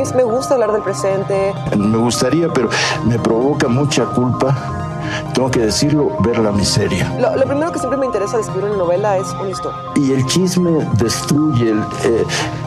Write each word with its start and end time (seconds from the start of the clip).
mí 0.00 0.10
me 0.14 0.24
gusta 0.24 0.54
hablar 0.54 0.72
del 0.72 0.82
presente. 0.82 1.52
Me 1.76 1.98
gustaría, 1.98 2.48
pero 2.48 2.68
me 3.04 3.18
provoca 3.18 3.68
mucha 3.68 4.04
culpa 4.06 4.56
tengo 5.34 5.50
que 5.50 5.60
decirlo, 5.60 6.16
ver 6.20 6.38
la 6.38 6.52
miseria. 6.52 7.12
Lo, 7.18 7.42
primero 7.42 7.72
que 7.72 7.78
siempre 7.78 7.98
me 7.98 8.06
interesa 8.06 8.36
de 8.36 8.42
escribir 8.42 8.64
una 8.64 8.76
novela 8.76 9.16
es 9.16 9.26
una 9.40 9.50
historia. 9.50 9.78
Y 9.96 10.12
el 10.12 10.24
chisme 10.26 10.86
destruye, 10.98 11.70
el, 11.70 11.80
eh, 12.04 12.24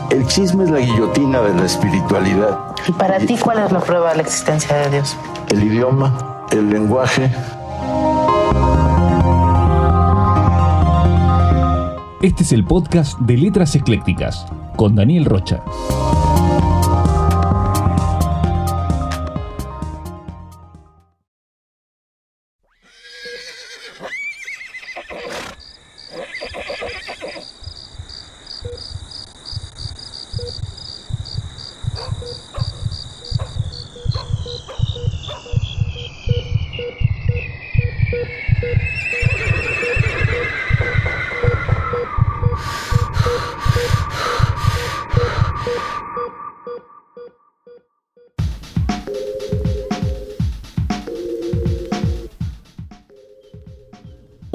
el 0.10 0.28
chisme 0.28 0.64
es 0.66 0.72
la 0.72 0.80
guillotina 0.80 1.42
de 1.42 1.54
la 1.54 1.66
espiritualidad. 1.66 2.60
¿Y 2.88 2.92
para 2.94 3.20
ti 3.20 3.38
cuál 3.38 3.60
es 3.60 3.72
la 3.72 3.80
prueba 3.80 4.10
de 4.10 4.18
la 4.18 4.22
existencia 4.24 4.76
de 4.76 4.90
Dios? 4.90 5.16
El 5.50 5.64
idioma, 5.64 6.46
el 6.52 6.70
lenguaje. 6.70 7.32
Este 12.22 12.44
es 12.44 12.52
el 12.54 12.66
podcast 12.66 13.20
de 13.20 13.38
Letras 13.38 13.76
Eclécticas 13.76 14.46
con 14.76 14.96
Daniel 14.96 15.26
Rocha. 15.26 15.62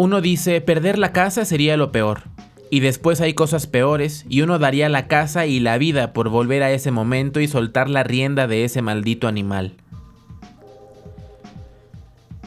Uno 0.09 0.23
dice, 0.23 0.63
perder 0.63 0.99
la 0.99 1.13
casa 1.13 1.45
sería 1.45 1.77
lo 1.77 1.93
peor. 1.93 2.23
Y 2.71 2.81
después 2.81 3.21
hay 3.21 3.35
cosas 3.35 3.67
peores, 3.67 4.25
y 4.27 4.41
uno 4.41 4.59
daría 4.59 4.89
la 4.89 5.07
casa 5.07 5.45
y 5.45 5.61
la 5.61 5.77
vida 5.77 6.15
por 6.15 6.31
volver 6.31 6.63
a 6.63 6.73
ese 6.73 6.91
momento 6.91 7.41
y 7.41 7.47
soltar 7.47 7.91
la 7.91 8.05
rienda 8.05 8.47
de 8.47 8.65
ese 8.65 8.81
maldito 8.81 9.29
animal. 9.29 9.75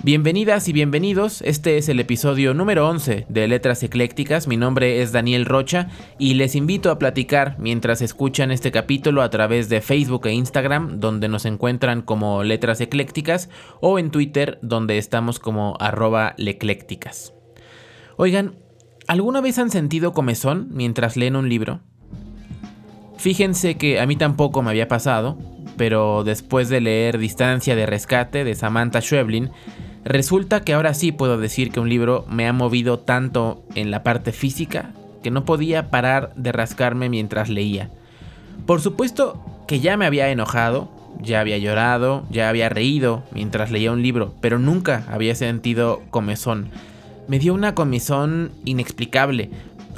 Bienvenidas 0.01 0.67
y 0.69 0.73
bienvenidos, 0.73 1.43
este 1.43 1.77
es 1.77 1.87
el 1.87 1.99
episodio 1.99 2.55
número 2.55 2.89
11 2.89 3.27
de 3.29 3.47
Letras 3.47 3.83
Eclécticas, 3.83 4.47
mi 4.47 4.57
nombre 4.57 5.03
es 5.03 5.11
Daniel 5.11 5.45
Rocha 5.45 5.89
y 6.17 6.33
les 6.33 6.55
invito 6.55 6.89
a 6.89 6.97
platicar 6.97 7.57
mientras 7.59 8.01
escuchan 8.01 8.49
este 8.49 8.71
capítulo 8.71 9.21
a 9.21 9.29
través 9.29 9.69
de 9.69 9.81
Facebook 9.81 10.25
e 10.25 10.33
Instagram, 10.33 10.99
donde 10.99 11.27
nos 11.27 11.45
encuentran 11.45 12.01
como 12.01 12.41
Letras 12.41 12.81
Eclécticas, 12.81 13.51
o 13.81 13.99
en 13.99 14.09
Twitter, 14.09 14.57
donde 14.63 14.97
estamos 14.97 15.37
como 15.37 15.77
arroba 15.79 16.33
leclécticas. 16.37 17.35
Oigan, 18.17 18.55
¿alguna 19.07 19.41
vez 19.41 19.57
han 19.57 19.69
sentido 19.69 20.13
comezón 20.13 20.69
mientras 20.71 21.17
leen 21.17 21.35
un 21.35 21.49
libro? 21.49 21.81
Fíjense 23.17 23.77
que 23.77 23.99
a 23.99 24.05
mí 24.05 24.15
tampoco 24.15 24.61
me 24.61 24.71
había 24.71 24.87
pasado, 24.87 25.37
pero 25.77 26.23
después 26.23 26.69
de 26.69 26.81
leer 26.81 27.17
Distancia 27.17 27.75
de 27.75 27.85
Rescate 27.85 28.43
de 28.43 28.55
Samantha 28.55 29.01
Schweblin, 29.01 29.51
Resulta 30.03 30.61
que 30.61 30.73
ahora 30.73 30.93
sí 30.93 31.11
puedo 31.11 31.37
decir 31.37 31.71
que 31.71 31.79
un 31.79 31.89
libro 31.89 32.25
me 32.27 32.47
ha 32.47 32.53
movido 32.53 32.99
tanto 32.99 33.63
en 33.75 33.91
la 33.91 34.01
parte 34.03 34.31
física 34.31 34.91
que 35.21 35.29
no 35.29 35.45
podía 35.45 35.91
parar 35.91 36.33
de 36.35 36.51
rascarme 36.51 37.07
mientras 37.07 37.49
leía. 37.49 37.91
Por 38.65 38.81
supuesto 38.81 39.43
que 39.67 39.79
ya 39.79 39.97
me 39.97 40.07
había 40.07 40.29
enojado, 40.29 40.89
ya 41.21 41.39
había 41.39 41.59
llorado, 41.59 42.25
ya 42.31 42.49
había 42.49 42.69
reído 42.69 43.23
mientras 43.31 43.69
leía 43.69 43.91
un 43.91 44.01
libro, 44.01 44.33
pero 44.41 44.57
nunca 44.57 45.05
había 45.11 45.35
sentido 45.35 46.01
comezón. 46.09 46.69
Me 47.31 47.39
dio 47.39 47.53
una 47.53 47.75
comezón 47.75 48.51
inexplicable. 48.65 49.49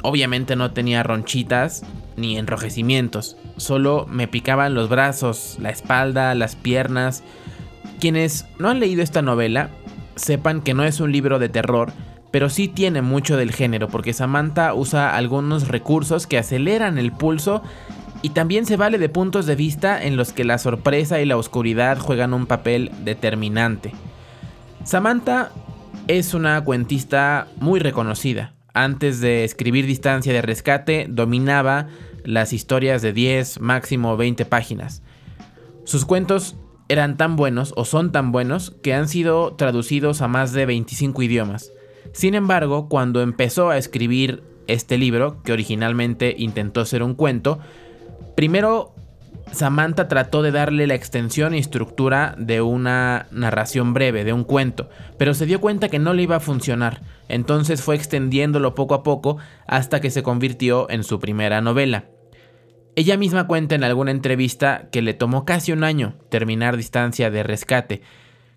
Obviamente 0.04 0.54
no 0.54 0.70
tenía 0.70 1.02
ronchitas 1.02 1.82
ni 2.16 2.38
enrojecimientos, 2.38 3.36
solo 3.56 4.06
me 4.08 4.28
picaban 4.28 4.74
los 4.74 4.88
brazos, 4.88 5.56
la 5.60 5.70
espalda, 5.70 6.32
las 6.36 6.54
piernas. 6.54 7.24
Quienes 7.98 8.46
no 8.60 8.68
han 8.68 8.78
leído 8.78 9.02
esta 9.02 9.20
novela 9.20 9.70
sepan 10.14 10.60
que 10.60 10.74
no 10.74 10.84
es 10.84 11.00
un 11.00 11.10
libro 11.10 11.40
de 11.40 11.48
terror, 11.48 11.92
pero 12.30 12.48
sí 12.48 12.68
tiene 12.68 13.02
mucho 13.02 13.36
del 13.36 13.50
género, 13.50 13.88
porque 13.88 14.12
Samantha 14.12 14.72
usa 14.72 15.16
algunos 15.16 15.66
recursos 15.66 16.28
que 16.28 16.38
aceleran 16.38 16.98
el 16.98 17.10
pulso 17.10 17.64
y 18.22 18.28
también 18.28 18.64
se 18.64 18.76
vale 18.76 18.96
de 18.96 19.08
puntos 19.08 19.46
de 19.46 19.56
vista 19.56 20.00
en 20.00 20.16
los 20.16 20.32
que 20.32 20.44
la 20.44 20.58
sorpresa 20.58 21.20
y 21.20 21.26
la 21.26 21.36
oscuridad 21.36 21.98
juegan 21.98 22.32
un 22.32 22.46
papel 22.46 22.92
determinante. 23.02 23.90
Samantha 24.84 25.50
es 26.08 26.34
una 26.34 26.62
cuentista 26.64 27.48
muy 27.56 27.80
reconocida. 27.80 28.54
Antes 28.72 29.20
de 29.20 29.44
escribir 29.44 29.86
Distancia 29.86 30.32
de 30.32 30.42
Rescate, 30.42 31.06
dominaba 31.08 31.88
las 32.24 32.52
historias 32.52 33.02
de 33.02 33.12
10, 33.12 33.60
máximo 33.60 34.16
20 34.16 34.44
páginas. 34.46 35.02
Sus 35.84 36.04
cuentos 36.04 36.56
eran 36.88 37.16
tan 37.16 37.36
buenos 37.36 37.72
o 37.76 37.84
son 37.84 38.12
tan 38.12 38.32
buenos 38.32 38.72
que 38.82 38.94
han 38.94 39.08
sido 39.08 39.54
traducidos 39.54 40.22
a 40.22 40.28
más 40.28 40.52
de 40.52 40.66
25 40.66 41.22
idiomas. 41.22 41.72
Sin 42.12 42.34
embargo, 42.34 42.88
cuando 42.88 43.22
empezó 43.22 43.70
a 43.70 43.78
escribir 43.78 44.42
este 44.66 44.98
libro, 44.98 45.42
que 45.42 45.52
originalmente 45.52 46.34
intentó 46.38 46.84
ser 46.84 47.02
un 47.02 47.14
cuento, 47.14 47.58
primero 48.34 48.93
Samantha 49.52 50.08
trató 50.08 50.42
de 50.42 50.50
darle 50.50 50.86
la 50.86 50.94
extensión 50.94 51.54
y 51.54 51.58
estructura 51.58 52.34
de 52.38 52.60
una 52.60 53.26
narración 53.30 53.94
breve, 53.94 54.24
de 54.24 54.32
un 54.32 54.44
cuento, 54.44 54.88
pero 55.18 55.34
se 55.34 55.46
dio 55.46 55.60
cuenta 55.60 55.88
que 55.88 55.98
no 55.98 56.12
le 56.12 56.22
iba 56.22 56.36
a 56.36 56.40
funcionar, 56.40 57.02
entonces 57.28 57.82
fue 57.82 57.94
extendiéndolo 57.94 58.74
poco 58.74 58.94
a 58.94 59.02
poco 59.02 59.38
hasta 59.66 60.00
que 60.00 60.10
se 60.10 60.22
convirtió 60.22 60.90
en 60.90 61.04
su 61.04 61.20
primera 61.20 61.60
novela. 61.60 62.06
Ella 62.96 63.16
misma 63.16 63.46
cuenta 63.46 63.74
en 63.74 63.84
alguna 63.84 64.12
entrevista 64.12 64.88
que 64.92 65.02
le 65.02 65.14
tomó 65.14 65.44
casi 65.44 65.72
un 65.72 65.82
año 65.82 66.14
terminar 66.30 66.76
Distancia 66.76 67.30
de 67.30 67.42
Rescate, 67.42 68.02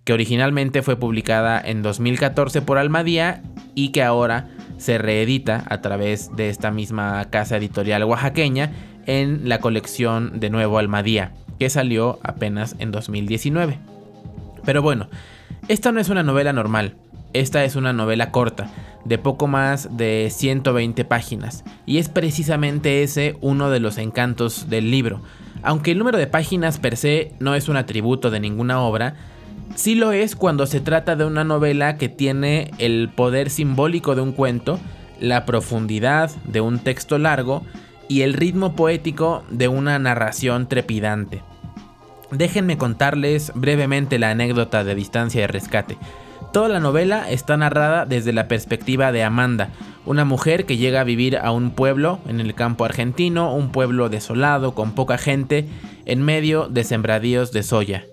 que 0.04 0.14
originalmente 0.14 0.84
fue 0.84 0.96
publicada 0.96 1.60
en 1.60 1.82
2014 1.82 2.62
por 2.62 2.78
Almadía 2.78 3.42
y 3.76 3.90
que 3.90 4.04
ahora 4.04 4.48
se 4.78 4.98
reedita 4.98 5.66
a 5.70 5.82
través 5.82 6.36
de 6.36 6.50
esta 6.50 6.72
misma 6.72 7.26
casa 7.30 7.58
editorial 7.58 8.04
oaxaqueña 8.04 8.72
en 9.08 9.50
la 9.50 9.60
colección 9.60 10.40
de 10.40 10.52
nuevo 10.52 10.78
Almadía, 10.78 11.32
que 11.58 11.70
salió 11.70 12.20
apenas 12.22 12.76
en 12.78 12.92
2019. 12.92 13.80
Pero 14.64 14.82
bueno, 14.82 15.08
esta 15.68 15.92
no 15.92 16.00
es 16.00 16.10
una 16.10 16.24
novela 16.24 16.54
normal, 16.54 16.96
esta 17.34 17.64
es 17.64 17.76
una 17.76 17.94
novela 17.94 18.32
corta, 18.32 18.70
de 19.06 19.18
poco 19.18 19.48
más 19.48 19.98
de 19.98 20.30
120 20.32 21.06
páginas, 21.06 21.64
y 21.86 21.98
es 21.98 22.10
precisamente 22.10 23.04
ese 23.04 23.38
uno 23.42 23.70
de 23.70 23.80
los 23.80 23.98
encantos 23.98 24.70
del 24.70 24.92
libro. 24.92 25.22
Aunque 25.64 25.92
el 25.92 25.98
número 25.98 26.18
de 26.18 26.28
páginas 26.28 26.78
per 26.78 26.98
se 26.98 27.32
no 27.40 27.56
es 27.56 27.70
un 27.70 27.78
atributo 27.78 28.30
de 28.30 28.40
ninguna 28.40 28.82
obra, 28.82 29.16
sí 29.76 29.96
lo 29.96 30.12
es 30.12 30.36
cuando 30.36 30.66
se 30.66 30.82
trata 30.82 31.16
de 31.16 31.26
una 31.26 31.44
novela 31.44 31.98
que 31.98 32.10
tiene 32.10 32.72
el 32.78 33.10
poder 33.16 33.50
simbólico 33.50 34.16
de 34.16 34.22
un 34.22 34.34
cuento, 34.34 34.80
la 35.20 35.46
profundidad 35.46 36.30
de 36.46 36.62
un 36.62 36.80
texto 36.80 37.18
largo 37.18 37.64
y 38.08 38.22
el 38.22 38.34
ritmo 38.34 38.76
poético 38.76 39.44
de 39.50 39.68
una 39.68 40.00
narración 40.00 40.68
trepidante. 40.68 41.42
Déjenme 42.32 42.78
contarles 42.78 43.52
brevemente 43.56 44.20
la 44.20 44.32
anécdota 44.32 44.84
de 44.84 44.96
distancia 44.96 45.42
de 45.42 45.48
rescate. 45.48 45.98
Toda 46.52 46.70
la 46.70 46.80
novela 46.80 47.30
está 47.30 47.58
narrada 47.58 48.06
desde 48.06 48.34
la 48.34 48.48
perspectiva 48.48 49.12
de 49.12 49.24
Amanda, 49.24 49.70
una 50.06 50.26
mujer 50.26 50.66
que 50.66 50.78
llega 50.78 51.02
a 51.02 51.06
vivir 51.06 51.38
a 51.38 51.52
un 51.52 51.72
pueblo 51.72 52.20
en 52.28 52.40
el 52.40 52.56
campo 52.56 52.86
argentino, 52.86 53.54
un 53.54 53.72
pueblo 53.72 54.10
desolado, 54.10 54.74
con 54.74 54.94
poca 54.94 55.18
gente, 55.18 55.68
en 56.06 56.22
medio 56.22 56.68
de 56.70 56.84
sembradíos 56.84 57.52
de 57.52 57.64
soya. 57.64 58.06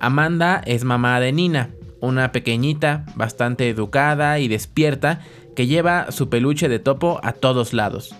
Amanda 0.00 0.62
es 0.64 0.84
mamá 0.84 1.20
de 1.20 1.32
Nina, 1.32 1.70
una 2.00 2.32
pequeñita, 2.32 3.04
bastante 3.14 3.68
educada 3.68 4.38
y 4.38 4.48
despierta, 4.48 5.20
que 5.54 5.66
lleva 5.66 6.10
su 6.12 6.28
peluche 6.28 6.68
de 6.68 6.78
topo 6.78 7.20
a 7.22 7.32
todos 7.32 7.72
lados. 7.72 8.14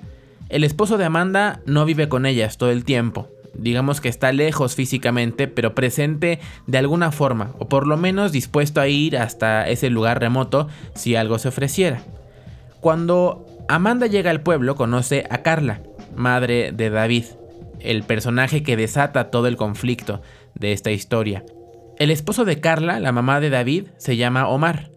El 0.48 0.62
esposo 0.62 0.96
de 0.96 1.04
Amanda 1.04 1.60
no 1.66 1.84
vive 1.84 2.08
con 2.08 2.24
ellas 2.24 2.56
todo 2.56 2.70
el 2.70 2.84
tiempo, 2.84 3.28
digamos 3.54 4.00
que 4.00 4.08
está 4.08 4.32
lejos 4.32 4.76
físicamente, 4.76 5.48
pero 5.48 5.74
presente 5.74 6.38
de 6.66 6.78
alguna 6.78 7.10
forma, 7.10 7.52
o 7.58 7.68
por 7.68 7.86
lo 7.86 7.96
menos 7.96 8.30
dispuesto 8.30 8.80
a 8.80 8.86
ir 8.86 9.16
hasta 9.16 9.68
ese 9.68 9.90
lugar 9.90 10.20
remoto 10.20 10.68
si 10.94 11.16
algo 11.16 11.38
se 11.38 11.48
ofreciera. 11.48 12.02
Cuando 12.80 13.44
Amanda 13.68 14.06
llega 14.06 14.30
al 14.30 14.42
pueblo, 14.42 14.76
conoce 14.76 15.26
a 15.30 15.42
Carla, 15.42 15.80
madre 16.14 16.70
de 16.72 16.90
David, 16.90 17.24
el 17.80 18.04
personaje 18.04 18.62
que 18.62 18.76
desata 18.76 19.30
todo 19.30 19.48
el 19.48 19.56
conflicto 19.56 20.22
de 20.54 20.72
esta 20.72 20.92
historia. 20.92 21.44
El 21.98 22.10
esposo 22.10 22.44
de 22.44 22.60
Carla, 22.60 23.00
la 23.00 23.10
mamá 23.10 23.40
de 23.40 23.50
David, 23.50 23.88
se 23.96 24.16
llama 24.16 24.48
Omar, 24.48 24.90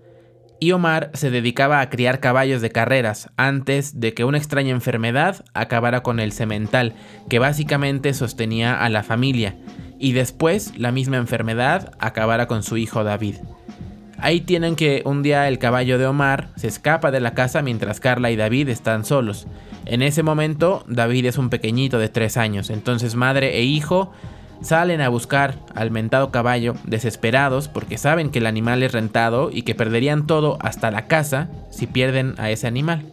y 0.60 0.72
Omar 0.72 1.12
se 1.14 1.32
dedicaba 1.32 1.82
a 1.82 1.90
criar 1.90 2.20
caballos 2.20 2.62
de 2.62 2.72
carreras 2.72 3.30
antes 3.38 4.00
de 4.00 4.14
que 4.14 4.24
una 4.24 4.38
extraña 4.38 4.72
enfermedad 4.72 5.46
acabara 5.54 6.04
con 6.04 6.20
el 6.20 6.32
semental, 6.32 6.94
que 7.30 7.40
básicamente 7.40 8.14
sostenía 8.14 8.84
a 8.84 8.90
la 8.90 9.04
familia, 9.04 9.56
y 10.00 10.14
después 10.14 10.78
la 10.78 10.92
misma 10.92 11.18
enfermedad 11.18 11.92
acabara 12.00 12.48
con 12.48 12.64
su 12.64 12.78
hijo 12.78 13.04
David. 13.04 13.36
Ahí 14.22 14.42
tienen 14.42 14.76
que 14.76 15.02
un 15.06 15.24
día 15.24 15.48
el 15.48 15.60
caballo 15.60 15.98
de 15.98 16.06
Omar 16.06 16.50
se 16.58 16.68
escapa 16.68 17.10
de 17.10 17.22
la 17.22 17.34
casa 17.34 17.62
mientras 17.62 18.02
Carla 18.02 18.32
y 18.32 18.36
David 18.36 18.68
están 18.68 19.06
solos. 19.06 19.48
En 19.86 20.02
ese 20.02 20.24
momento 20.24 20.84
David 20.88 21.28
es 21.28 21.38
un 21.38 21.50
pequeñito 21.50 22.00
de 22.00 22.10
3 22.10 22.36
años, 22.36 22.70
entonces 22.70 23.16
madre 23.16 23.58
e 23.58 23.64
hijo 23.64 24.12
salen 24.62 25.02
a 25.02 25.10
buscar 25.10 25.56
al 25.76 25.92
mentado 25.92 26.32
caballo 26.32 26.76
desesperados 26.84 27.68
porque 27.68 27.98
saben 27.98 28.30
que 28.30 28.40
el 28.40 28.48
animal 28.48 28.84
es 28.84 28.92
rentado 28.92 29.50
y 29.52 29.64
que 29.64 29.76
perderían 29.76 30.28
todo 30.28 30.58
hasta 30.62 30.92
la 30.92 31.08
casa 31.08 31.50
si 31.70 31.88
pierden 31.88 32.36
a 32.38 32.50
ese 32.50 32.68
animal. 32.68 33.04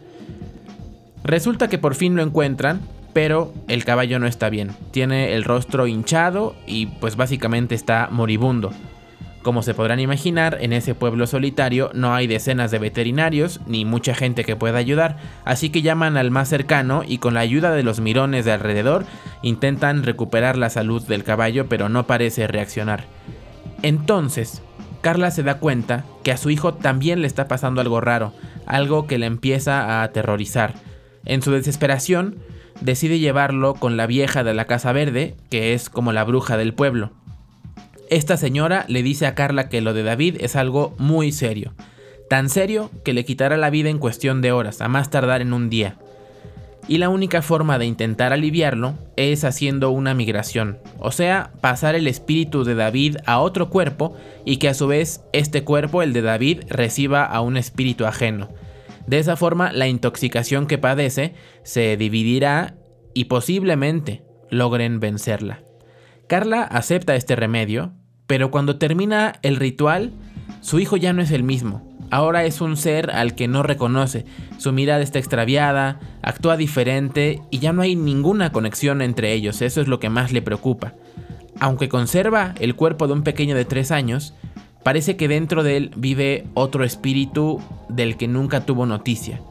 Resulta 1.23 1.67
que 1.67 1.77
por 1.77 1.95
fin 1.95 2.15
lo 2.15 2.23
encuentran, 2.23 2.81
pero 3.13 3.53
el 3.67 3.83
caballo 3.83 4.19
no 4.19 4.27
está 4.27 4.49
bien. 4.49 4.71
Tiene 4.91 5.33
el 5.33 5.43
rostro 5.43 5.87
hinchado 5.87 6.55
y 6.65 6.85
pues 6.85 7.15
básicamente 7.15 7.75
está 7.75 8.09
moribundo. 8.11 8.71
Como 9.47 9.63
se 9.63 9.73
podrán 9.73 10.01
imaginar, 10.01 10.57
en 10.59 10.73
ese 10.73 10.93
pueblo 10.93 11.25
solitario 11.25 11.89
no 11.93 12.13
hay 12.13 12.27
decenas 12.27 12.69
de 12.69 12.79
veterinarios 12.79 13.61
ni 13.65 13.85
mucha 13.85 14.13
gente 14.13 14.43
que 14.43 14.57
pueda 14.57 14.77
ayudar, 14.77 15.19
así 15.45 15.69
que 15.69 15.81
llaman 15.81 16.17
al 16.17 16.31
más 16.31 16.49
cercano 16.49 17.03
y 17.07 17.19
con 17.19 17.33
la 17.33 17.39
ayuda 17.39 17.71
de 17.71 17.81
los 17.81 18.01
mirones 18.01 18.43
de 18.43 18.51
alrededor 18.51 19.05
intentan 19.43 20.03
recuperar 20.03 20.57
la 20.57 20.69
salud 20.69 21.01
del 21.01 21.23
caballo, 21.23 21.69
pero 21.69 21.87
no 21.87 22.07
parece 22.07 22.45
reaccionar. 22.45 23.05
Entonces, 23.83 24.63
Carla 24.99 25.31
se 25.31 25.43
da 25.43 25.59
cuenta 25.59 26.03
que 26.25 26.33
a 26.33 26.37
su 26.37 26.49
hijo 26.49 26.73
también 26.73 27.21
le 27.21 27.27
está 27.27 27.47
pasando 27.47 27.79
algo 27.79 28.01
raro, 28.01 28.33
algo 28.65 29.07
que 29.07 29.17
le 29.17 29.27
empieza 29.27 29.81
a 29.81 30.03
aterrorizar. 30.03 30.73
En 31.23 31.41
su 31.41 31.51
desesperación, 31.51 32.35
decide 32.81 33.17
llevarlo 33.17 33.75
con 33.75 33.95
la 33.95 34.07
vieja 34.07 34.43
de 34.43 34.53
la 34.53 34.65
Casa 34.65 34.91
Verde, 34.91 35.37
que 35.49 35.73
es 35.73 35.89
como 35.89 36.11
la 36.11 36.25
bruja 36.25 36.57
del 36.57 36.73
pueblo. 36.73 37.11
Esta 38.09 38.37
señora 38.37 38.85
le 38.87 39.03
dice 39.03 39.25
a 39.25 39.35
Carla 39.35 39.67
que 39.67 39.81
lo 39.81 39.93
de 39.93 40.03
David 40.03 40.37
es 40.39 40.55
algo 40.55 40.95
muy 40.97 41.33
serio. 41.33 41.73
Tan 42.29 42.49
serio 42.49 42.89
que 43.03 43.13
le 43.13 43.25
quitará 43.25 43.57
la 43.57 43.69
vida 43.69 43.89
en 43.89 43.99
cuestión 43.99 44.41
de 44.41 44.53
horas, 44.53 44.79
a 44.79 44.87
más 44.87 45.09
tardar 45.09 45.41
en 45.41 45.51
un 45.51 45.69
día. 45.69 45.97
Y 46.87 46.99
la 46.99 47.09
única 47.09 47.41
forma 47.41 47.77
de 47.77 47.85
intentar 47.85 48.31
aliviarlo 48.31 48.95
es 49.17 49.43
haciendo 49.43 49.91
una 49.91 50.13
migración, 50.13 50.79
o 50.99 51.11
sea, 51.11 51.51
pasar 51.59 51.95
el 51.95 52.07
espíritu 52.07 52.63
de 52.63 52.75
David 52.75 53.17
a 53.25 53.39
otro 53.39 53.69
cuerpo 53.69 54.15
y 54.45 54.55
que 54.55 54.69
a 54.69 54.73
su 54.73 54.87
vez 54.87 55.21
este 55.33 55.65
cuerpo, 55.65 56.01
el 56.01 56.13
de 56.13 56.21
David, 56.21 56.61
reciba 56.69 57.25
a 57.25 57.41
un 57.41 57.57
espíritu 57.57 58.05
ajeno. 58.05 58.47
De 59.05 59.19
esa 59.19 59.35
forma, 59.35 59.73
la 59.73 59.89
intoxicación 59.89 60.65
que 60.65 60.77
padece 60.77 61.33
se 61.63 61.97
dividirá 61.97 62.75
y 63.13 63.25
posiblemente 63.25 64.23
logren 64.49 65.01
vencerla. 65.01 65.63
Carla 66.27 66.63
acepta 66.63 67.15
este 67.15 67.37
remedio, 67.37 67.93
pero 68.27 68.51
cuando 68.51 68.77
termina 68.77 69.39
el 69.41 69.55
ritual, 69.55 70.11
su 70.61 70.79
hijo 70.79 70.97
ya 70.97 71.13
no 71.13 71.21
es 71.21 71.31
el 71.31 71.43
mismo. 71.43 71.81
Ahora 72.09 72.45
es 72.45 72.61
un 72.61 72.77
ser 72.77 73.11
al 73.11 73.35
que 73.35 73.47
no 73.47 73.63
reconoce, 73.63 74.25
su 74.57 74.71
mirada 74.71 75.01
está 75.01 75.19
extraviada, 75.19 75.99
actúa 76.21 76.55
diferente 76.55 77.41
y 77.51 77.59
ya 77.59 77.73
no 77.73 77.81
hay 77.81 77.95
ninguna 77.95 78.51
conexión 78.51 79.01
entre 79.01 79.33
ellos, 79.33 79.61
eso 79.61 79.81
es 79.81 79.87
lo 79.87 79.99
que 79.99 80.09
más 80.09 80.31
le 80.31 80.41
preocupa. 80.41 80.93
Aunque 81.59 81.89
conserva 81.89 82.53
el 82.59 82.75
cuerpo 82.75 83.07
de 83.07 83.13
un 83.13 83.23
pequeño 83.23 83.55
de 83.55 83.65
3 83.65 83.91
años, 83.91 84.33
parece 84.83 85.17
que 85.17 85.27
dentro 85.27 85.63
de 85.63 85.75
él 85.75 85.91
vive 85.97 86.45
otro 86.53 86.85
espíritu 86.85 87.59
del 87.89 88.15
que 88.15 88.29
nunca 88.29 88.65
tuvo 88.65 88.85
noticia. 88.85 89.41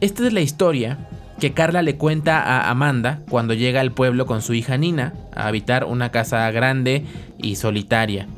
Esta 0.00 0.26
es 0.26 0.32
la 0.32 0.40
historia 0.40 1.08
que 1.38 1.52
Carla 1.52 1.82
le 1.82 1.96
cuenta 1.96 2.40
a 2.42 2.70
Amanda 2.70 3.20
cuando 3.28 3.54
llega 3.54 3.80
al 3.80 3.92
pueblo 3.92 4.26
con 4.26 4.42
su 4.42 4.54
hija 4.54 4.76
Nina 4.76 5.14
a 5.34 5.46
habitar 5.46 5.84
una 5.84 6.10
casa 6.10 6.50
grande 6.50 7.04
y 7.38 7.56
solitaria. 7.56 8.28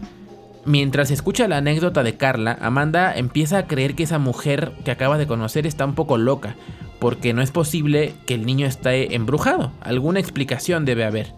Mientras 0.65 1.13
escucha 1.13 1.47
la 1.47 1.59
anécdota 1.59 2.03
de 2.03 2.17
Carla, 2.17 2.59
Amanda 2.61 3.17
empieza 3.17 3.59
a 3.59 3.67
creer 3.67 3.95
que 3.95 4.03
esa 4.03 4.19
mujer 4.19 4.73
que 4.85 4.91
acaba 4.91 5.17
de 5.17 5.29
conocer 5.29 5.67
está 5.67 5.85
un 5.85 5.95
poco 5.95 6.19
loca, 6.19 6.57
porque 6.99 7.33
no 7.33 7.43
es 7.43 7.53
posible 7.53 8.15
que 8.27 8.35
el 8.35 8.47
niño 8.47 8.67
esté 8.67 9.15
embrujado, 9.15 9.71
alguna 9.81 10.19
explicación 10.19 10.85
debe 10.85 11.05
haber. 11.05 11.35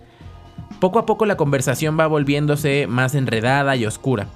Poco 0.80 0.98
a 0.98 1.06
poco 1.06 1.26
la 1.26 1.36
conversación 1.36 1.98
va 1.98 2.06
volviéndose 2.06 2.86
más 2.86 3.14
enredada 3.14 3.76
y 3.76 3.84
oscura. 3.84 4.28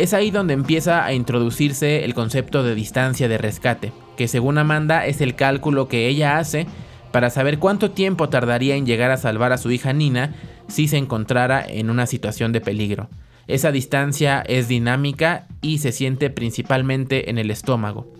Es 0.00 0.14
ahí 0.14 0.30
donde 0.30 0.54
empieza 0.54 1.04
a 1.04 1.12
introducirse 1.12 2.04
el 2.04 2.14
concepto 2.14 2.62
de 2.62 2.74
distancia 2.74 3.28
de 3.28 3.38
rescate, 3.38 3.92
que 4.18 4.26
según 4.26 4.58
Amanda 4.58 5.06
es 5.06 5.20
el 5.20 5.36
cálculo 5.36 5.86
que 5.86 6.08
ella 6.08 6.38
hace 6.38 6.66
para 7.12 7.30
saber 7.30 7.60
cuánto 7.60 7.92
tiempo 7.92 8.28
tardaría 8.28 8.74
en 8.74 8.84
llegar 8.84 9.12
a 9.12 9.16
salvar 9.16 9.52
a 9.52 9.58
su 9.58 9.70
hija 9.70 9.92
Nina 9.92 10.34
si 10.66 10.88
se 10.88 10.96
encontrara 10.96 11.64
en 11.64 11.88
una 11.88 12.04
situación 12.04 12.50
de 12.50 12.60
peligro. 12.60 13.08
Esa 13.46 13.70
distancia 13.70 14.40
es 14.40 14.66
dinámica 14.66 15.46
y 15.62 15.78
se 15.78 15.92
siente 15.92 16.30
principalmente 16.30 17.30
en 17.30 17.38
el 17.38 17.52
estómago. 17.52 18.12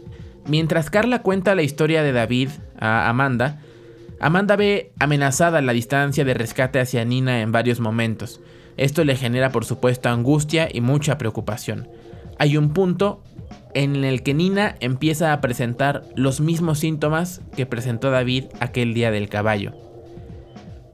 Mientras 0.46 0.88
Carla 0.88 1.22
cuenta 1.22 1.56
la 1.56 1.62
historia 1.62 2.04
de 2.04 2.12
David 2.12 2.50
a 2.78 3.08
Amanda, 3.08 3.58
Amanda 4.20 4.54
ve 4.54 4.92
amenazada 5.00 5.60
la 5.62 5.72
distancia 5.72 6.24
de 6.24 6.34
rescate 6.34 6.78
hacia 6.78 7.04
Nina 7.04 7.40
en 7.40 7.50
varios 7.50 7.80
momentos. 7.80 8.40
Esto 8.76 9.02
le 9.02 9.16
genera 9.16 9.50
por 9.50 9.64
supuesto 9.64 10.10
angustia 10.10 10.68
y 10.72 10.80
mucha 10.80 11.18
preocupación. 11.18 11.88
Hay 12.38 12.56
un 12.56 12.72
punto 12.72 13.20
en 13.74 14.04
el 14.04 14.22
que 14.22 14.34
Nina 14.34 14.76
empieza 14.80 15.32
a 15.32 15.40
presentar 15.40 16.04
los 16.16 16.40
mismos 16.40 16.78
síntomas 16.78 17.42
que 17.56 17.66
presentó 17.66 18.10
David 18.10 18.44
aquel 18.60 18.94
día 18.94 19.10
del 19.10 19.28
caballo. 19.28 19.72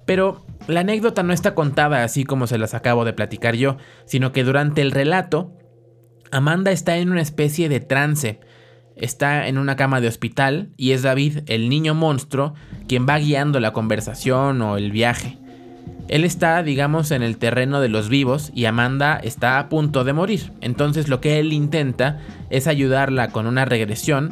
Pero 0.07 0.45
la 0.67 0.81
anécdota 0.81 1.23
no 1.23 1.33
está 1.33 1.55
contada 1.55 2.05
así 2.05 2.25
como 2.25 2.47
se 2.47 2.59
las 2.59 2.75
acabo 2.75 3.05
de 3.05 3.13
platicar 3.13 3.55
yo, 3.57 3.77
sino 4.07 4.33
que 4.33 4.45
durante 4.45 4.83
el 4.83 4.91
relato, 4.91 5.53
Amanda 6.31 6.73
está 6.73 6.97
en 6.99 7.11
una 7.11 7.23
especie 7.23 7.69
de 7.69 7.81
trance. 7.81 8.41
Está 8.97 9.49
en 9.49 9.59
una 9.59 9.77
cama 9.77 10.01
de 10.01 10.09
hospital 10.09 10.73
y 10.77 10.93
es 10.93 11.03
David, 11.03 11.41
el 11.47 11.69
niño 11.69 11.95
monstruo, 11.95 12.55
quien 12.87 13.07
va 13.09 13.19
guiando 13.19 13.61
la 13.61 13.73
conversación 13.73 14.63
o 14.63 14.77
el 14.77 14.93
viaje. 14.93 15.39
Él 16.15 16.23
está, 16.23 16.63
digamos, 16.63 17.11
en 17.11 17.25
el 17.25 17.39
terreno 17.39 17.81
de 17.81 17.89
los 17.89 18.09
vivos 18.09 18.53
y 18.55 18.67
Amanda 18.67 19.17
está 19.17 19.59
a 19.59 19.69
punto 19.69 20.05
de 20.05 20.13
morir. 20.13 20.53
Entonces 20.61 21.09
lo 21.09 21.21
que 21.21 21.41
él 21.41 21.53
intenta 21.53 22.21
es 22.51 22.69
ayudarla 22.69 23.31
con 23.31 23.49
una 23.49 23.65
regresión 23.65 24.31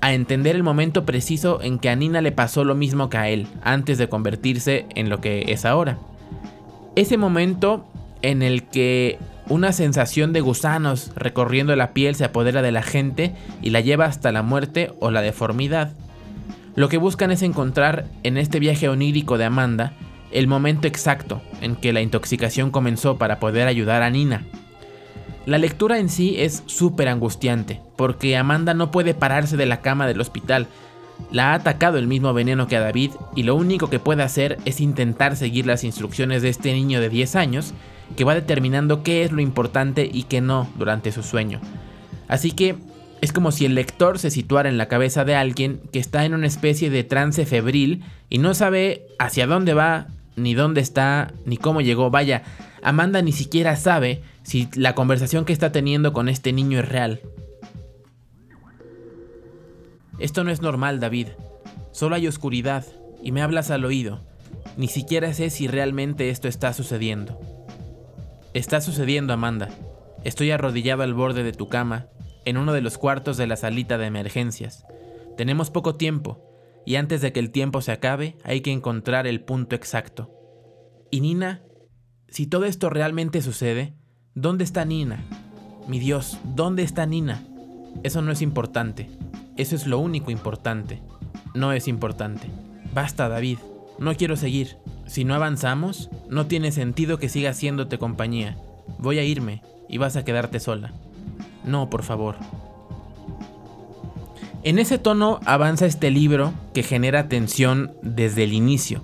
a 0.00 0.14
entender 0.14 0.54
el 0.54 0.62
momento 0.62 1.04
preciso 1.04 1.60
en 1.60 1.80
que 1.80 1.90
a 1.90 1.96
Nina 1.96 2.20
le 2.20 2.30
pasó 2.30 2.62
lo 2.62 2.76
mismo 2.76 3.10
que 3.10 3.16
a 3.16 3.28
él, 3.28 3.48
antes 3.64 3.98
de 3.98 4.08
convertirse 4.08 4.86
en 4.94 5.08
lo 5.08 5.20
que 5.20 5.46
es 5.48 5.64
ahora. 5.64 5.98
Ese 6.94 7.16
momento 7.16 7.84
en 8.22 8.42
el 8.42 8.62
que 8.62 9.18
una 9.48 9.72
sensación 9.72 10.32
de 10.32 10.42
gusanos 10.42 11.10
recorriendo 11.16 11.74
la 11.74 11.92
piel 11.92 12.14
se 12.14 12.24
apodera 12.24 12.62
de 12.62 12.70
la 12.70 12.82
gente 12.82 13.34
y 13.62 13.70
la 13.70 13.80
lleva 13.80 14.04
hasta 14.04 14.30
la 14.30 14.42
muerte 14.44 14.92
o 15.00 15.10
la 15.10 15.22
deformidad. 15.22 15.92
Lo 16.76 16.88
que 16.88 16.98
buscan 16.98 17.32
es 17.32 17.42
encontrar 17.42 18.04
en 18.22 18.36
este 18.36 18.60
viaje 18.60 18.88
onírico 18.88 19.38
de 19.38 19.46
Amanda 19.46 19.92
el 20.30 20.46
momento 20.46 20.86
exacto 20.86 21.40
en 21.60 21.76
que 21.76 21.92
la 21.92 22.00
intoxicación 22.00 22.70
comenzó 22.70 23.18
para 23.18 23.38
poder 23.40 23.68
ayudar 23.68 24.02
a 24.02 24.10
Nina. 24.10 24.44
La 25.46 25.58
lectura 25.58 25.98
en 25.98 26.08
sí 26.08 26.34
es 26.38 26.64
súper 26.66 27.08
angustiante, 27.08 27.80
porque 27.96 28.36
Amanda 28.36 28.74
no 28.74 28.90
puede 28.90 29.14
pararse 29.14 29.56
de 29.56 29.66
la 29.66 29.80
cama 29.80 30.06
del 30.08 30.20
hospital. 30.20 30.66
La 31.30 31.52
ha 31.52 31.54
atacado 31.54 31.98
el 31.98 32.08
mismo 32.08 32.34
veneno 32.34 32.66
que 32.66 32.76
a 32.76 32.80
David 32.80 33.12
y 33.36 33.44
lo 33.44 33.54
único 33.54 33.88
que 33.88 34.00
puede 34.00 34.24
hacer 34.24 34.58
es 34.64 34.80
intentar 34.80 35.36
seguir 35.36 35.66
las 35.66 35.84
instrucciones 35.84 36.42
de 36.42 36.48
este 36.48 36.72
niño 36.72 37.00
de 37.00 37.08
10 37.08 37.36
años 37.36 37.74
que 38.16 38.24
va 38.24 38.34
determinando 38.34 39.02
qué 39.02 39.22
es 39.22 39.32
lo 39.32 39.40
importante 39.40 40.08
y 40.12 40.24
qué 40.24 40.40
no 40.40 40.68
durante 40.76 41.12
su 41.12 41.22
sueño. 41.22 41.60
Así 42.28 42.50
que 42.50 42.76
es 43.20 43.32
como 43.32 43.52
si 43.52 43.64
el 43.64 43.74
lector 43.74 44.18
se 44.18 44.30
situara 44.30 44.68
en 44.68 44.78
la 44.78 44.88
cabeza 44.88 45.24
de 45.24 45.36
alguien 45.36 45.80
que 45.92 45.98
está 45.98 46.24
en 46.24 46.34
una 46.34 46.46
especie 46.46 46.90
de 46.90 47.04
trance 47.04 47.46
febril 47.46 48.04
y 48.28 48.38
no 48.38 48.54
sabe 48.54 49.06
hacia 49.18 49.46
dónde 49.46 49.74
va, 49.74 50.08
ni 50.36 50.54
dónde 50.54 50.80
está, 50.80 51.32
ni 51.44 51.56
cómo 51.56 51.80
llegó. 51.80 52.10
Vaya, 52.10 52.42
Amanda 52.82 53.22
ni 53.22 53.32
siquiera 53.32 53.74
sabe 53.76 54.22
si 54.42 54.68
la 54.74 54.94
conversación 54.94 55.44
que 55.44 55.52
está 55.52 55.72
teniendo 55.72 56.12
con 56.12 56.28
este 56.28 56.52
niño 56.52 56.78
es 56.78 56.88
real. 56.88 57.20
Esto 60.18 60.44
no 60.44 60.50
es 60.50 60.62
normal, 60.62 61.00
David. 61.00 61.28
Solo 61.90 62.14
hay 62.14 62.26
oscuridad 62.26 62.84
y 63.22 63.32
me 63.32 63.42
hablas 63.42 63.70
al 63.70 63.84
oído. 63.84 64.20
Ni 64.76 64.88
siquiera 64.88 65.32
sé 65.34 65.50
si 65.50 65.66
realmente 65.66 66.30
esto 66.30 66.48
está 66.48 66.72
sucediendo. 66.72 67.40
Está 68.54 68.80
sucediendo, 68.80 69.32
Amanda. 69.32 69.68
Estoy 70.24 70.50
arrodillado 70.50 71.02
al 71.02 71.14
borde 71.14 71.42
de 71.42 71.52
tu 71.52 71.68
cama, 71.68 72.06
en 72.44 72.56
uno 72.56 72.72
de 72.72 72.80
los 72.80 72.98
cuartos 72.98 73.36
de 73.36 73.46
la 73.46 73.56
salita 73.56 73.98
de 73.98 74.06
emergencias. 74.06 74.86
Tenemos 75.36 75.70
poco 75.70 75.96
tiempo, 75.96 76.55
y 76.86 76.96
antes 76.96 77.20
de 77.20 77.32
que 77.32 77.40
el 77.40 77.50
tiempo 77.50 77.82
se 77.82 77.92
acabe 77.92 78.38
hay 78.44 78.62
que 78.62 78.72
encontrar 78.72 79.26
el 79.26 79.42
punto 79.42 79.76
exacto. 79.76 80.30
¿Y 81.10 81.20
Nina? 81.20 81.62
Si 82.28 82.46
todo 82.46 82.64
esto 82.64 82.88
realmente 82.88 83.42
sucede, 83.42 83.94
¿dónde 84.34 84.64
está 84.64 84.84
Nina? 84.84 85.24
Mi 85.88 85.98
Dios, 85.98 86.38
¿dónde 86.54 86.82
está 86.82 87.04
Nina? 87.04 87.46
eso 88.02 88.22
no 88.22 88.32
es 88.32 88.42
importante. 88.42 89.08
Eso 89.56 89.74
es 89.74 89.86
lo 89.86 89.98
único 89.98 90.30
importante. 90.30 91.00
No 91.54 91.72
es 91.72 91.88
importante. 91.88 92.48
Basta, 92.94 93.28
David. 93.28 93.58
No 93.98 94.14
quiero 94.14 94.36
seguir. 94.36 94.76
Si 95.06 95.24
no 95.24 95.34
avanzamos, 95.34 96.10
no 96.28 96.46
tiene 96.46 96.72
sentido 96.72 97.18
que 97.18 97.28
siga 97.28 97.50
haciéndote 97.50 97.98
compañía. 97.98 98.56
Voy 98.98 99.18
a 99.18 99.24
irme 99.24 99.62
y 99.88 99.98
vas 99.98 100.16
a 100.16 100.24
quedarte 100.24 100.60
sola. 100.60 100.92
No, 101.64 101.88
por 101.88 102.02
favor. 102.02 102.36
En 104.66 104.80
ese 104.80 104.98
tono 104.98 105.38
avanza 105.44 105.86
este 105.86 106.10
libro 106.10 106.52
que 106.74 106.82
genera 106.82 107.28
tensión 107.28 107.92
desde 108.02 108.42
el 108.42 108.52
inicio. 108.52 109.00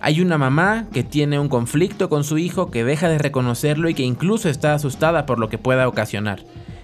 Hay 0.00 0.22
una 0.22 0.38
mamá 0.38 0.86
que 0.90 1.04
tiene 1.04 1.38
un 1.38 1.50
conflicto 1.50 2.08
con 2.08 2.24
su 2.24 2.38
hijo 2.38 2.70
que 2.70 2.82
deja 2.82 3.10
de 3.10 3.18
reconocerlo 3.18 3.90
y 3.90 3.94
que 3.94 4.04
incluso 4.04 4.48
está 4.48 4.72
asustada 4.72 5.26
por 5.26 5.38
lo 5.38 5.50
que 5.50 5.58
pueda 5.58 5.86
ocasionar. 5.86 6.40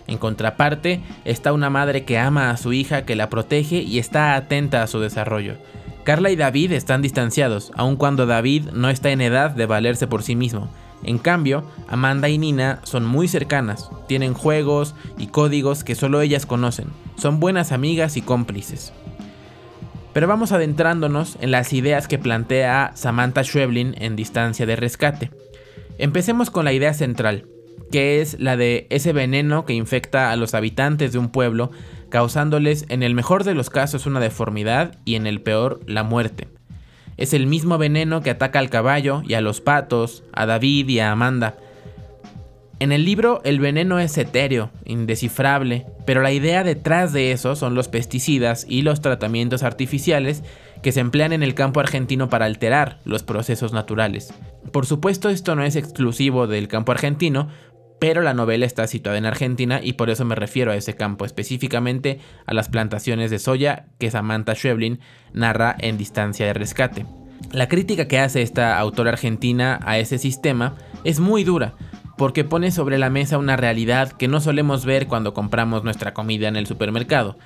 En 0.07 0.19
contraparte, 0.19 1.01
está 1.25 1.55
una 1.55 1.71
madre 1.71 2.05
que 2.05 2.19
ama 2.19 2.51
a 2.51 2.59
su 2.59 2.75
hija, 2.75 3.07
que 3.07 3.17
la 3.17 3.31
protege 3.31 3.77
y 3.77 3.99
está 3.99 4.35
atenta 4.35 4.83
a 4.83 4.89
su 4.89 5.01
desarrollo. 5.01 5.55
Carla 6.05 6.29
y 6.29 6.37
David 6.37 6.73
están 6.73 7.01
distanciados, 7.01 7.73
aun 7.77 7.97
cuando 7.97 8.27
David 8.27 8.69
no 8.75 8.91
está 8.91 9.09
en 9.09 9.23
edad 9.23 9.53
de 9.53 9.65
valerse 9.65 10.07
por 10.07 10.23
sí 10.23 10.37
mismo. 10.37 10.69
En 11.05 11.19
cambio, 11.19 11.64
Amanda 11.88 12.28
y 12.28 12.38
Nina 12.38 12.81
son 12.83 13.07
muy 13.07 13.28
cercanas, 13.28 13.90
tienen 14.09 14.35
juegos 14.35 14.95
y 15.17 15.28
códigos 15.28 15.85
que 15.85 15.95
solo 15.95 16.21
ellas 16.21 16.47
conocen, 16.47 16.88
son 17.17 17.40
buenas 17.40 17.73
amigas 17.73 18.17
y 18.17 18.23
cómplices. 18.23 18.93
Pero 20.12 20.26
vamos 20.26 20.52
adentrándonos 20.52 21.37
en 21.40 21.50
las 21.50 21.73
ideas 21.73 22.09
que 22.09 22.19
plantea 22.19 22.93
Samantha 22.95 23.45
Schweblin 23.45 23.95
en 23.99 24.17
Distancia 24.17 24.67
de 24.67 24.75
Rescate. 24.75 25.31
Empecemos 25.99 26.50
con 26.50 26.64
la 26.64 26.73
idea 26.73 26.95
central, 26.95 27.47
que 27.93 28.21
es 28.21 28.38
la 28.40 28.57
de 28.57 28.87
ese 28.90 29.12
veneno 29.12 29.64
que 29.64 29.75
infecta 29.75 30.33
a 30.33 30.37
los 30.37 30.55
habitantes 30.55 31.12
de 31.12 31.19
un 31.19 31.31
pueblo, 31.31 31.71
causándoles 32.09 32.85
en 32.88 33.02
el 33.02 33.14
mejor 33.14 33.45
de 33.45 33.55
los 33.55 33.71
casos 33.71 34.07
una 34.07 34.21
deformidad 34.21 34.99
y 35.05 35.14
en 35.14 35.26
el 35.26 35.40
peor 35.40 35.81
la 35.87 36.02
muerte. 36.02 36.49
Es 37.19 37.35
el 37.35 37.47
mismo 37.47 37.77
veneno 37.79 38.23
que 38.23 38.31
ataca 38.31 38.61
al 38.61 38.71
caballo 38.71 39.23
y 39.27 39.35
a 39.35 39.41
los 39.41 39.61
patos, 39.61 40.23
a 40.33 40.47
David 40.47 40.89
y 40.89 41.01
a 41.01 41.11
Amanda. 41.11 41.57
En 42.81 42.93
el 42.93 43.05
libro 43.05 43.41
el 43.43 43.59
veneno 43.59 43.99
es 43.99 44.17
etéreo, 44.17 44.71
indescifrable, 44.85 45.85
pero 46.07 46.23
la 46.23 46.31
idea 46.31 46.63
detrás 46.63 47.13
de 47.13 47.33
eso 47.33 47.57
son 47.57 47.75
los 47.75 47.89
pesticidas 47.89 48.67
y 48.69 48.83
los 48.83 49.01
tratamientos 49.01 49.65
artificiales 49.65 50.45
que 50.81 50.93
se 50.93 51.01
emplean 51.01 51.33
en 51.33 51.43
el 51.43 51.55
campo 51.55 51.81
argentino 51.81 52.29
para 52.29 52.47
alterar 52.47 53.01
los 53.05 53.25
procesos 53.25 53.73
naturales. 53.73 54.33
Por 54.71 54.87
supuesto 54.87 55.29
esto 55.29 55.57
no 55.57 55.65
es 55.65 55.75
exclusivo 55.75 56.47
del 56.47 56.69
campo 56.69 56.93
argentino, 56.93 57.49
pero 57.99 58.23
la 58.23 58.35
novela 58.35 58.67
está 58.67 58.87
situada 58.87 59.19
en 59.19 59.26
Argentina 59.26 59.81
y 59.83 59.95
por 59.95 60.11
eso 60.11 60.25
me 60.25 60.35
refiero 60.35 60.73
a 60.73 60.76
ese 60.76 60.95
campo, 60.95 61.25
específicamente 61.25 62.21
a 62.47 62.55
las 62.55 62.69
plantaciones 62.69 63.31
de 63.31 63.38
soya 63.38 63.87
que 63.99 64.11
Samantha 64.11 64.55
Schweblin 64.55 65.00
narra 65.33 65.76
en 65.78 65.99
Distancia 65.99 66.47
de 66.47 66.55
Rescate. 66.55 67.07
La 67.52 67.69
crítica 67.69 68.09
que 68.09 68.19
hace 68.19 68.43
esta 68.43 68.78
autora 68.78 69.11
argentina 69.11 69.81
a 69.85 69.99
ese 69.99 70.19
sistema 70.19 70.75
es 71.05 71.21
muy 71.21 71.45
dura, 71.45 71.75
porque 72.17 72.45
pone 72.45 72.71
sobre 72.71 72.99
la 72.99 73.11
mesa 73.11 73.38
una 73.38 73.57
realidad 73.57 74.12
que 74.12 74.28
no 74.28 74.40
solemos 74.40 74.85
ver 74.85 75.07
cuando 75.07 75.35
compramos 75.35 75.85
nuestra 75.85 76.12
comida 76.12 76.49
en 76.49 76.57
el 76.57 76.67
supermercado. 76.67 77.38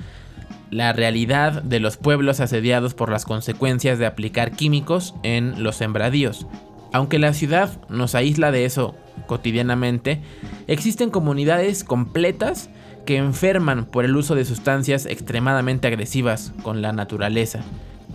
La 0.70 0.92
realidad 0.94 1.62
de 1.62 1.78
los 1.78 1.98
pueblos 1.98 2.40
asediados 2.40 2.94
por 2.94 3.10
las 3.10 3.26
consecuencias 3.26 3.98
de 3.98 4.06
aplicar 4.06 4.52
químicos 4.52 5.14
en 5.22 5.62
los 5.62 5.76
sembradíos. 5.76 6.46
Aunque 6.92 7.18
la 7.18 7.32
ciudad 7.32 7.80
nos 7.88 8.14
aísla 8.14 8.52
de 8.52 8.64
eso 8.64 8.94
cotidianamente, 9.26 10.20
existen 10.66 11.10
comunidades 11.10 11.84
completas 11.84 12.70
que 13.06 13.16
enferman 13.16 13.86
por 13.86 14.04
el 14.04 14.16
uso 14.16 14.34
de 14.34 14.44
sustancias 14.44 15.06
extremadamente 15.06 15.88
agresivas 15.88 16.52
con 16.62 16.82
la 16.82 16.92
naturaleza. 16.92 17.60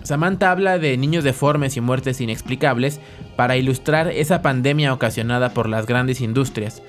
Samantha 0.03 0.51
habla 0.51 0.77
de 0.77 0.95
niños 0.95 1.23
deformes 1.23 1.75
y 1.75 1.81
muertes 1.81 2.21
inexplicables 2.21 3.01
para 3.35 3.57
ilustrar 3.57 4.07
esa 4.07 4.41
pandemia 4.41 4.93
ocasionada 4.93 5.53
por 5.53 5.67
las 5.67 5.85
grandes 5.85 6.21
industrias, 6.21 6.81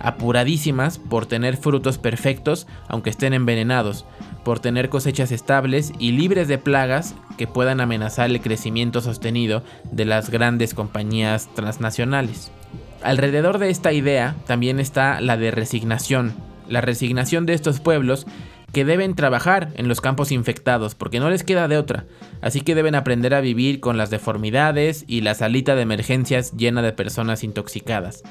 apuradísimas 0.00 0.98
por 0.98 1.26
tener 1.26 1.56
frutos 1.56 1.96
perfectos 1.96 2.66
aunque 2.88 3.10
estén 3.10 3.32
envenenados, 3.32 4.04
por 4.46 4.60
tener 4.60 4.90
cosechas 4.90 5.32
estables 5.32 5.92
y 5.98 6.12
libres 6.12 6.46
de 6.46 6.56
plagas 6.56 7.16
que 7.36 7.48
puedan 7.48 7.80
amenazar 7.80 8.30
el 8.30 8.40
crecimiento 8.40 9.00
sostenido 9.00 9.64
de 9.90 10.04
las 10.04 10.30
grandes 10.30 10.72
compañías 10.72 11.52
transnacionales. 11.56 12.52
Alrededor 13.02 13.58
de 13.58 13.70
esta 13.70 13.92
idea 13.92 14.36
también 14.46 14.78
está 14.78 15.20
la 15.20 15.36
de 15.36 15.50
resignación, 15.50 16.32
la 16.68 16.80
resignación 16.80 17.44
de 17.44 17.54
estos 17.54 17.80
pueblos 17.80 18.24
que 18.72 18.84
deben 18.84 19.16
trabajar 19.16 19.72
en 19.74 19.88
los 19.88 20.00
campos 20.00 20.30
infectados 20.30 20.94
porque 20.94 21.18
no 21.18 21.28
les 21.28 21.42
queda 21.42 21.66
de 21.66 21.78
otra, 21.78 22.04
así 22.40 22.60
que 22.60 22.76
deben 22.76 22.94
aprender 22.94 23.34
a 23.34 23.40
vivir 23.40 23.80
con 23.80 23.96
las 23.96 24.10
deformidades 24.10 25.04
y 25.08 25.22
la 25.22 25.34
salita 25.34 25.74
de 25.74 25.82
emergencias 25.82 26.52
llena 26.52 26.82
de 26.82 26.92
personas 26.92 27.42
intoxicadas. 27.42 28.22